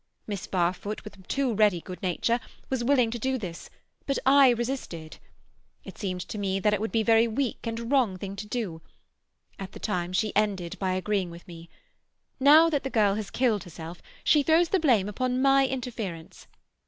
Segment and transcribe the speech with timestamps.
[0.25, 2.39] Miss Barfoot, with too ready good nature,
[2.71, 3.69] was willing to do this,
[4.07, 5.19] but I resisted.
[5.83, 8.47] It seemed to me that it would be a very weak and wrong thing to
[8.47, 8.81] do.
[9.59, 11.69] At the time she ended by agreeing with me.
[12.39, 16.47] Now that the girl has killed herself, she throws the blame upon my interference.